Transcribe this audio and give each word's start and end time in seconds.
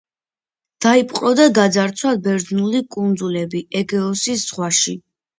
დაიპყრო 0.83 1.33
და 1.39 1.43
გაძარცვა 1.57 2.13
ბერძნული 2.27 2.81
კუნძულები 2.95 3.61
ეგეოსის 3.83 4.47
ზღვაში. 4.53 4.95